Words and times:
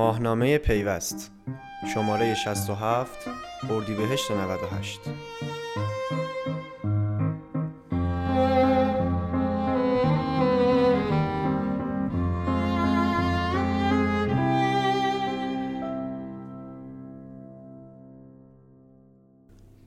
ماهنامه 0.00 0.58
پیوست. 0.58 1.32
شماره 1.94 2.34
67 2.34 3.28
اردیبهشت 3.70 4.30
98 4.30 5.00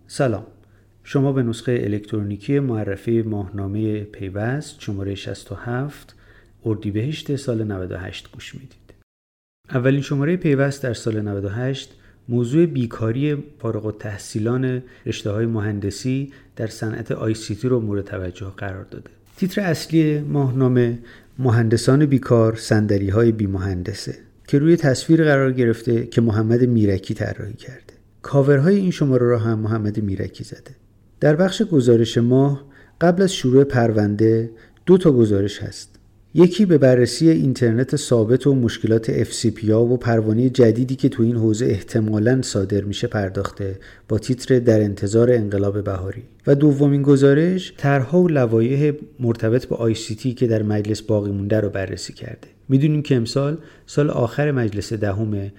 سلام. 0.08 0.46
شما 1.04 1.32
به 1.32 1.44
نسخه 1.44 1.72
الکترونیکی 1.84 2.60
معرفی 2.60 3.22
ماهنامه 3.22 4.04
پیوست 4.04 4.82
شماره 4.82 5.16
67 5.16 6.16
اردیبهشت 6.66 7.36
سال 7.36 7.64
98 7.64 8.32
گوش 8.32 8.56
می‌دید. 8.56 8.83
اولین 9.70 10.02
شماره 10.02 10.38
پیوست 10.38 10.84
در 10.84 10.94
سال 10.94 11.22
98 11.22 11.92
موضوع 12.30 12.66
بیکاری 12.66 13.44
فارغ 13.60 13.86
التحصیلان 13.86 14.84
رشته 15.06 15.32
های 15.32 15.46
مهندسی 15.46 16.32
در 16.56 16.68
صنعت 16.68 17.12
آی 17.12 17.34
سی 17.34 17.56
تی 17.56 17.68
رو 17.68 17.80
مورد 17.80 18.06
توجه 18.06 18.52
قرار 18.58 18.84
داده. 18.84 19.10
تیتر 19.38 19.62
اصلی 19.62 20.20
ماهنامه 20.20 21.00
مهندسان 21.40 22.06
بیکار 22.06 22.56
سندری 22.56 23.10
های 23.10 23.32
بی 23.32 23.48
مهندسه 23.48 24.16
که 24.48 24.60
روی 24.60 24.78
تصویر 24.78 25.24
قرار 25.24 25.52
گرفته 25.52 26.06
که 26.06 26.22
محمد 26.22 26.64
میرکی 26.64 27.14
طراحی 27.14 27.54
کرده. 27.54 27.94
کاورهای 28.22 28.76
این 28.76 28.92
شماره 28.92 29.26
را 29.26 29.40
هم 29.40 29.60
محمد 29.60 30.04
میرکی 30.04 30.44
زده. 30.44 30.76
در 31.20 31.36
بخش 31.36 31.62
گزارش 31.62 32.18
ماه 32.18 32.66
قبل 33.02 33.22
از 33.22 33.34
شروع 33.34 33.64
پرونده 33.64 34.52
دو 34.86 34.98
تا 34.98 35.12
گزارش 35.12 35.60
هست. 35.60 36.00
یکی 36.36 36.66
به 36.66 36.78
بررسی 36.78 37.30
اینترنت 37.30 37.96
ثابت 37.96 38.48
و 38.48 38.56
مشکلات 38.56 39.24
FCPA 39.24 39.70
و 39.70 39.98
پروانه 39.98 40.50
جدیدی 40.50 40.96
که 40.96 41.10
تو 41.10 41.24
این 41.24 41.36
حوزه 41.36 41.66
احتمالاً 41.66 42.42
صادر 42.42 42.82
میشه 42.82 43.08
پرداخته 43.08 43.80
با 44.10 44.18
تیتر 44.18 44.60
در 44.60 44.82
انتظار 44.82 45.32
انقلاب 45.32 45.84
بهاری. 45.84 46.24
و 46.48 46.56
دومین 46.56 47.02
گزارش 47.02 47.74
طرحها 47.78 48.22
و 48.22 48.28
لوایح 48.28 48.94
مرتبط 49.20 49.68
با 49.68 49.78
آی 49.78 49.94
که 49.94 50.48
در 50.48 50.64
مجلس 50.64 51.02
باقی 51.02 51.32
مونده 51.32 51.60
رو 51.60 51.70
بررسی 51.70 52.14
کرده. 52.14 52.48
می‌دونیم 52.70 53.02
که 53.02 53.16
امسال 53.16 53.58
سال 53.86 54.10
آخر 54.10 54.52
مجلس 54.52 54.94
دهمه 54.94 55.52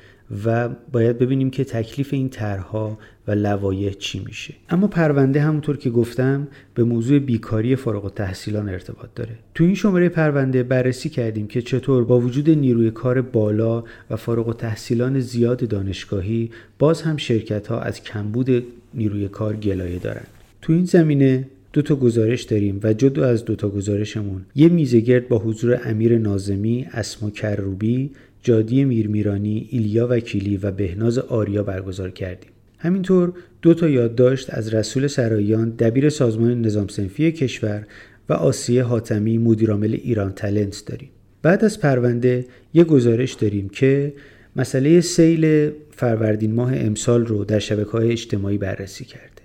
و 0.45 0.69
باید 0.93 1.19
ببینیم 1.19 1.51
که 1.51 1.65
تکلیف 1.65 2.13
این 2.13 2.29
طرحها 2.29 2.99
و 3.29 3.33
لوایح 3.33 3.93
چی 3.93 4.23
میشه. 4.27 4.55
اما 4.69 4.87
پرونده 4.87 5.41
همونطور 5.41 5.77
که 5.77 5.91
گفتم 5.91 6.49
به 6.75 6.85
موضوع 6.85 7.19
بیکاری 7.19 7.77
فارغ 7.77 8.05
التحصیلان 8.05 8.69
ارتباط 8.69 9.09
داره. 9.15 9.31
تو 9.55 9.65
این 9.65 9.75
شماره 9.75 10.09
پرونده 10.09 10.63
بررسی 10.63 11.09
کردیم 11.09 11.47
که 11.47 11.63
چطور 11.63 12.05
با 12.05 12.21
وجود 12.21 12.51
نیروی 12.51 12.91
کار 12.91 13.23
بالا 13.23 13.85
و 14.11 14.17
فارغ 14.17 14.49
التحصیلان 14.49 15.21
زیاد 15.21 15.69
دانشگاهی 15.69 16.51
باز 16.79 17.03
هم 17.03 17.17
شرکت 17.17 17.67
ها 17.67 17.81
از 17.81 18.03
کمبود 18.03 18.65
نیروی 18.95 19.29
کار 19.29 19.57
گلایه 19.57 19.99
دارن. 19.99 20.25
تو 20.63 20.73
این 20.73 20.85
زمینه 20.85 21.47
دو 21.73 21.83
تا 21.83 21.97
گزارش 21.97 22.43
داریم 22.43 22.81
و 22.83 22.93
جدا 22.93 23.27
از 23.27 23.45
دو 23.45 23.57
تا 23.57 23.69
گزارشمون 23.69 24.45
یه 24.55 24.69
میزگرد 24.69 25.29
با 25.29 25.39
حضور 25.39 25.81
امیر 25.85 26.19
نازمی، 26.19 26.87
اسما 26.93 27.31
کروبی، 27.31 28.11
جادی 28.45 28.85
میرمیرانی، 28.85 29.69
ایلیا 29.71 30.09
وکیلی 30.11 30.57
و 30.57 30.71
بهناز 30.71 31.19
آریا 31.19 31.63
برگزار 31.63 32.11
کردیم. 32.11 32.51
همینطور 32.79 33.33
دو 33.63 33.75
تا 33.75 33.89
یادداشت 33.89 34.55
از 34.55 34.75
رسول 34.75 35.07
سرایان 35.07 35.71
دبیر 35.71 36.09
سازمان 36.09 36.63
نظام 36.63 36.89
سنفی 36.89 37.33
کشور 37.33 37.87
و 38.29 38.33
آسیه 38.33 38.83
حاتمی 38.83 39.39
مدیرعامل 39.39 39.93
ایران 39.93 40.33
تلنت 40.33 40.83
داریم. 40.87 41.09
بعد 41.43 41.65
از 41.65 41.81
پرونده 41.81 42.47
یه 42.75 42.85
گزارش 42.85 43.33
داریم 43.33 43.69
که 43.69 44.13
مسئله 44.57 45.01
سیل 45.01 45.71
فروردین 45.91 46.55
ماه 46.55 46.73
امسال 46.77 47.27
رو 47.27 47.45
در 47.45 47.59
شبکه 47.59 47.91
های 47.91 48.13
اجتماعی 48.13 48.59
بررسی 48.59 49.05
کرده. 49.05 49.43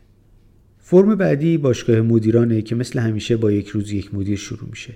فرم 0.80 1.16
بعدی 1.16 1.58
باشگاه 1.58 2.02
مدیرانه 2.02 2.62
که 2.62 2.76
مثل 2.76 3.00
همیشه 3.00 3.38
با 3.38 3.52
یک 3.52 3.68
روز 3.68 3.92
یک 3.92 4.16
مدیر 4.16 4.38
شروع 4.38 4.70
میشه. 4.70 4.94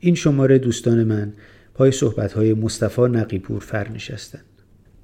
این 0.00 0.14
شماره 0.14 0.58
دوستان 0.58 1.04
من 1.04 1.32
پای 1.74 1.92
های 2.34 2.54
مصطفی 2.54 3.02
نقیپور 3.02 3.60
فر 3.60 3.88
نشستن. 3.88 4.40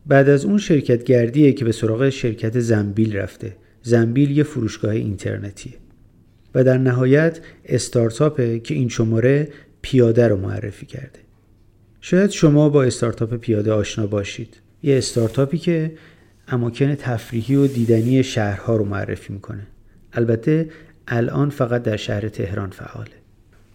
بعد 0.06 0.28
از 0.28 0.44
اون 0.44 0.58
شرکت 0.58 1.04
گردیه 1.04 1.53
که 1.53 1.64
به 1.64 1.72
سراغ 1.72 2.08
شرکت 2.08 2.60
زنبیل 2.60 3.16
رفته. 3.16 3.56
زنبیل 3.82 4.31
یه 4.31 4.42
فروشگاه 4.42 4.91
اینترنتیه. 4.91 5.72
و 6.54 6.64
در 6.64 6.78
نهایت 6.78 7.41
استارتاپه 7.64 8.59
که 8.59 8.75
این 8.75 8.88
شماره 8.88 9.48
پیاده 9.82 10.28
رو 10.28 10.36
معرفی 10.36 10.86
کرده. 10.86 11.19
شاید 12.00 12.30
شما 12.30 12.69
با 12.69 12.84
استارتاپ 12.84 13.34
پیاده 13.34 13.72
آشنا 13.72 14.06
باشید. 14.06 14.56
یه 14.82 14.98
استارتاپی 14.98 15.59
که 15.59 15.92
اماکن 16.48 16.94
تفریحی 16.94 17.56
و 17.56 17.66
دیدنی 17.66 18.22
شهرها 18.22 18.76
رو 18.76 18.84
معرفی 18.84 19.32
می‌کنه. 19.32 19.66
البته 20.12 20.70
الان 21.09 21.50
فقط 21.50 21.82
در 21.82 21.97
شهر 21.97 22.28
تهران 22.28 22.70
فعاله. 22.70 23.10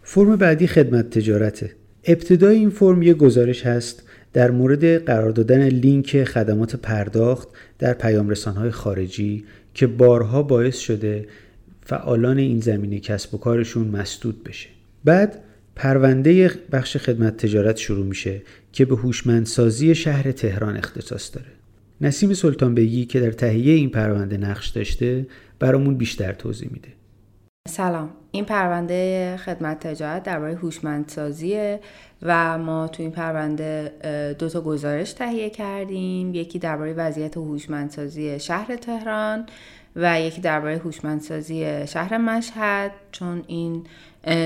فرم 0.04 0.36
بعدی 0.36 0.68
خدمت 0.68 1.10
تجارته. 1.10 1.72
ابتدای 2.08 2.56
این 2.56 2.70
فرم 2.70 3.02
یه 3.02 3.14
گزارش 3.14 3.66
هست 3.66 4.04
در 4.34 4.52
مورد 4.52 5.06
قرار 5.06 5.32
دادن 5.32 5.68
لینک 5.68 6.24
خدمات 6.24 6.76
پرداخت 6.76 7.48
در 7.80 7.94
پیام 7.94 8.34
های 8.34 8.72
خارجی 8.72 9.44
که 9.74 9.88
بارها 9.88 10.44
باعث 10.44 10.78
شده 10.78 11.28
فعالان 11.86 12.38
این 12.38 12.60
زمینه 12.60 13.00
کسب 13.00 13.36
و 13.36 13.38
کارشون 13.38 13.88
مسدود 13.88 14.44
بشه. 14.44 14.70
بعد 15.06 15.44
پرونده 15.76 16.52
بخش 16.72 16.98
خدمت 16.98 17.38
تجارت 17.38 17.78
شروع 17.78 18.06
میشه 18.06 18.42
که 18.74 18.86
به 18.86 18.96
هوشمندسازی 18.96 19.96
شهر 19.96 20.32
تهران 20.32 20.78
اختصاص 20.78 21.36
داره. 21.36 21.48
نسیم 22.02 22.34
سلطان 22.34 22.76
بگی 22.76 23.06
که 23.06 23.20
در 23.20 23.32
تهیه 23.32 23.74
این 23.74 23.90
پرونده 23.90 24.38
نقش 24.38 24.68
داشته 24.68 25.28
برامون 25.60 25.96
بیشتر 25.96 26.34
توضیح 26.34 26.70
میده. 26.72 26.90
سلام. 27.68 28.10
این 28.32 28.46
پرونده 28.46 29.38
خدمت 29.38 29.88
تجارت 29.88 30.24
درباره 30.24 30.56
هوشمندسازی 30.56 31.78
و 32.22 32.58
ما 32.58 32.88
تو 32.88 33.04
این 33.04 33.12
پرونده 33.12 34.36
دو 34.40 34.50
تا 34.50 34.62
گزارش 34.62 35.14
تهیه 35.14 35.50
کردیم. 35.50 36.34
یکی 36.34 36.60
درباره 36.60 36.94
وضعیت 36.94 37.38
هوشمندسازی 37.38 38.40
شهر 38.40 38.76
تهران. 38.76 39.46
و 39.96 40.22
یکی 40.22 40.42
درباره 40.42 40.78
هوشمندسازی 40.78 41.88
شهر 41.88 42.18
مشهد 42.18 42.92
چون 43.12 43.44
این 43.48 43.84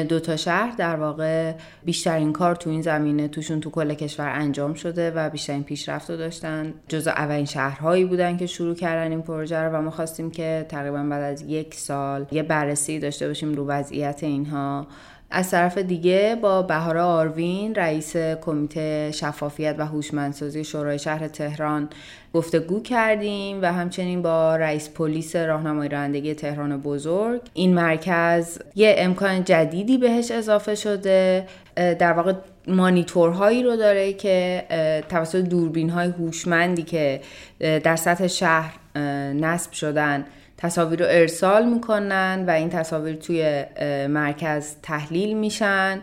دو 0.10 0.20
تا 0.20 0.36
شهر 0.36 0.76
در 0.78 0.96
واقع 0.96 1.54
بیشترین 1.86 2.34
کار 2.34 2.56
تو 2.56 2.70
این 2.70 2.82
زمینه 2.82 3.28
توشون 3.28 3.59
تو 3.59 3.70
کل 3.70 3.94
کشور 3.94 4.30
انجام 4.30 4.74
شده 4.74 5.12
و 5.12 5.30
بیشترین 5.30 5.64
پیشرفت 5.64 6.09
رو 6.09 6.18
داشتن. 6.18 6.74
جزو 6.88 7.09
اولین 7.09 7.46
شهرهایی 7.46 8.06
بودن 8.06 8.38
که 8.38 8.46
شروع 8.46 8.76
کردن 8.76 9.12
این 9.12 9.22
پروژه 9.22 9.58
رو 9.58 9.78
و 9.78 9.82
ما 9.82 9.92
خواستیم 9.92 10.32
که 10.32 10.66
تقریبا 10.70 11.04
بعد 11.04 11.24
از 11.24 11.42
یک 11.42 11.76
سال 11.76 12.26
یه 12.32 12.44
بررسی 12.44 13.00
داشته 13.00 13.28
باشیم 13.28 13.54
رو 13.54 13.68
وضعیت 13.68 14.24
اینها. 14.24 14.88
از 15.31 15.51
طرف 15.51 15.78
دیگه 15.78 16.38
با 16.41 16.62
بهار 16.62 16.97
آروین 16.97 17.75
رئیس 17.75 18.16
کمیته 18.17 19.12
شفافیت 19.13 19.75
و 19.78 19.85
هوشمندسازی 19.85 20.63
شورای 20.63 21.00
شهر 21.00 21.28
تهران 21.28 21.90
گفتگو 22.34 22.81
کردیم 22.81 23.62
و 23.62 23.73
همچنین 23.73 24.22
با 24.22 24.56
رئیس 24.56 24.90
پلیس 24.90 25.35
راهنمای 25.35 25.90
رانندگی 25.90 26.34
تهران 26.34 26.78
بزرگ 26.78 27.41
این 27.53 27.73
مرکز 27.73 28.59
یه 28.75 28.95
امکان 28.97 29.44
جدیدی 29.44 29.97
بهش 29.97 30.31
اضافه 30.31 30.75
شده 30.75 31.47
در 31.75 32.13
واقع 32.13 32.34
مانیتورهایی 32.67 33.63
رو 33.63 33.75
داره 33.75 34.13
که 34.13 34.63
توسط 35.09 35.41
دوربین 35.41 35.90
های 35.90 36.07
هوشمندی 36.07 36.84
که 36.84 37.22
در 37.59 37.96
سطح 37.96 38.28
شهر 38.28 38.73
نصب 39.34 39.72
شدن 39.72 40.25
تصاویر 40.62 41.00
رو 41.00 41.06
ارسال 41.09 41.74
می‌کنن 41.74 42.44
و 42.47 42.52
این 42.52 42.70
تصاویر 42.70 43.16
توی 43.16 43.64
مرکز 44.09 44.75
تحلیل 44.84 45.38
میشن. 45.38 46.00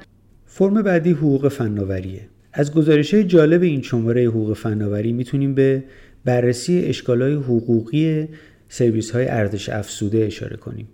فرم 0.46 0.82
بعدی 0.82 1.10
حقوق 1.10 1.48
فناوریه. 1.48 2.28
از 2.52 2.74
گزارش 2.74 3.14
جالب 3.14 3.62
این 3.62 3.82
شماره 3.82 4.24
حقوق 4.24 4.52
فناوری 4.56 5.12
می‌تونیم 5.12 5.54
به 5.54 5.84
بررسی 6.24 6.84
اشکالای 6.86 7.34
حقوقی 7.34 8.28
سرویس 8.68 9.10
های 9.10 9.28
ارزش 9.28 9.68
افزوده 9.68 10.24
اشاره 10.24 10.56
کنیم. 10.56 10.88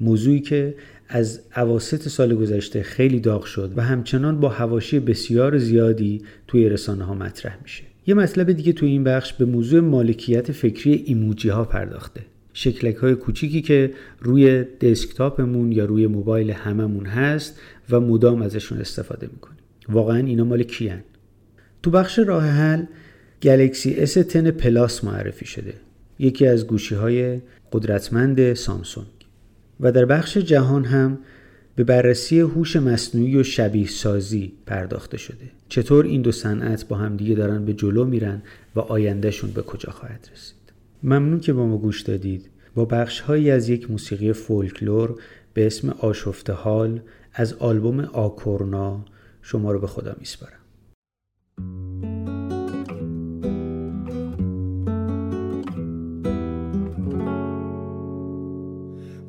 موضوعی 0.00 0.40
که 0.40 0.74
از 1.08 1.40
عواست 1.54 2.08
سال 2.08 2.34
گذشته 2.34 2.82
خیلی 2.82 3.20
داغ 3.20 3.44
شد 3.44 3.72
و 3.76 3.82
همچنان 3.82 4.40
با 4.40 4.48
هواشی 4.48 5.00
بسیار 5.00 5.58
زیادی 5.58 6.22
توی 6.46 6.68
رسانه 6.68 7.04
ها 7.04 7.14
مطرح 7.14 7.58
میشه. 7.62 7.82
یه 8.06 8.14
مطلب 8.14 8.52
دیگه 8.52 8.72
توی 8.72 8.88
این 8.88 9.04
بخش 9.04 9.32
به 9.32 9.44
موضوع 9.44 9.80
مالکیت 9.80 10.52
فکری 10.52 10.92
ایموجی 11.06 11.48
ها 11.48 11.64
پرداخته. 11.64 12.20
شکلک 12.56 12.96
های 12.96 13.14
کوچیکی 13.14 13.62
که 13.62 13.90
روی 14.20 14.64
دسکتاپمون 14.64 15.72
یا 15.72 15.84
روی 15.84 16.06
موبایل 16.06 16.50
هممون 16.50 17.06
هست 17.06 17.60
و 17.90 18.00
مدام 18.00 18.42
ازشون 18.42 18.78
استفاده 18.78 19.28
می‌کنیم. 19.32 19.58
واقعا 19.88 20.16
اینا 20.16 20.44
مال 20.44 20.62
کیان؟ 20.62 21.02
تو 21.82 21.90
بخش 21.90 22.18
راه 22.18 22.44
حل 22.44 22.84
گلکسی 23.42 24.06
S10 24.06 24.36
پلاس 24.36 25.04
معرفی 25.04 25.46
شده. 25.46 25.74
یکی 26.18 26.46
از 26.46 26.66
گوشی 26.66 26.94
های 26.94 27.40
قدرتمند 27.72 28.54
سامسونگ. 28.54 29.06
و 29.80 29.92
در 29.92 30.04
بخش 30.04 30.36
جهان 30.36 30.84
هم 30.84 31.18
به 31.74 31.84
بررسی 31.84 32.40
هوش 32.40 32.76
مصنوعی 32.76 33.36
و 33.36 33.42
شبیه 33.42 33.86
سازی 33.86 34.52
پرداخته 34.66 35.16
شده. 35.16 35.50
چطور 35.68 36.04
این 36.04 36.22
دو 36.22 36.32
صنعت 36.32 36.88
با 36.88 36.96
همدیگه 36.96 37.34
دارن 37.34 37.64
به 37.64 37.74
جلو 37.74 38.04
میرن 38.04 38.42
و 38.76 38.80
آیندهشون 38.80 39.50
به 39.50 39.62
کجا 39.62 39.92
خواهد 39.92 40.28
رسید؟ 40.34 40.65
ممنون 41.02 41.40
که 41.40 41.52
با 41.52 41.66
ما 41.66 41.78
گوش 41.78 42.02
دادید. 42.02 42.50
با 42.74 42.84
بخش 42.84 43.20
هایی 43.20 43.50
از 43.50 43.68
یک 43.68 43.90
موسیقی 43.90 44.32
فولکلور 44.32 45.14
به 45.54 45.66
اسم 45.66 45.88
آشفته 45.98 46.52
حال 46.52 47.00
از 47.34 47.54
آلبوم 47.54 48.00
آکورنا 48.00 49.04
شما 49.42 49.72
رو 49.72 49.80
به 49.80 49.86
خدا 49.86 50.16
میسپارم. 50.18 50.52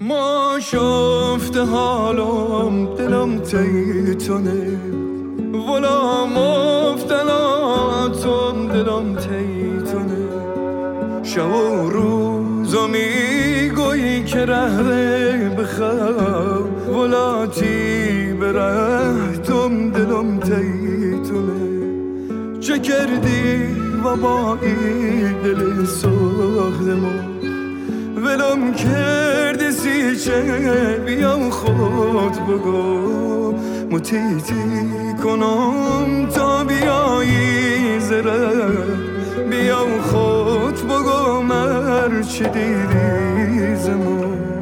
ما 0.01 0.59
شفته 0.61 1.61
حالم 1.61 2.95
دلم 2.95 3.39
تیتونه. 3.39 4.79
ولا 5.53 6.25
مفتلاتم 6.25 7.37
دلم 8.67 9.15
تیتونه. 9.15 9.76
شب 11.27 11.55
و 11.55 11.89
روزو 11.89 12.87
می‌گویی 12.87 14.23
که 14.23 14.45
ره 14.45 15.49
بخواه. 15.49 16.59
ولاتی 16.89 18.33
برهتم 18.41 19.91
دلم 19.91 20.39
تیتونه. 20.39 21.67
چه 22.59 22.79
کردی 22.79 23.75
و 24.03 24.15
با 24.15 24.57
این 24.61 25.41
دل 25.43 25.85
ساختمون 25.85 27.27
ولم 28.17 28.73
کردی 28.73 29.71
سی 29.71 30.15
چه 30.15 30.41
بیام 31.05 31.49
خود 31.49 32.47
بگو. 32.47 33.53
متیتی 33.91 34.63
کنم 35.23 36.27
تا 36.35 36.63
بیایی 36.63 37.99
زره. 37.99 38.67
بیام 39.49 40.01
خود 40.01 40.87
بگو. 40.87 41.06
Значит, 42.27 42.55
и 42.57 43.75
зиму 43.75 44.56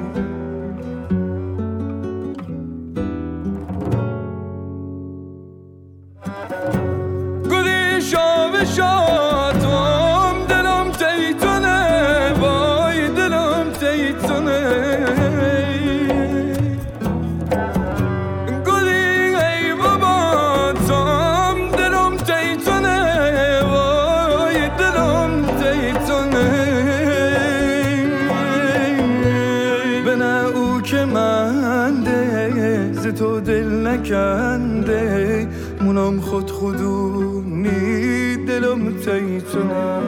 نکنده 33.95 35.47
مونم 35.81 36.21
خود 36.21 36.51
خودونی 36.51 38.35
دلم 38.45 38.97
تیتونه 38.97 40.01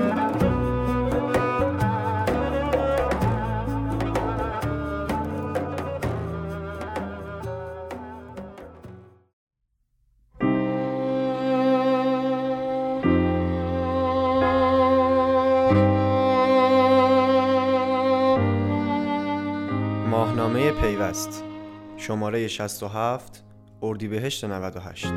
ماهنامه 20.10 20.72
پیوست 20.72 21.44
شماره 21.98 22.48
67 22.48 23.46
اردیبهشت 23.81 24.45
98 24.45 25.07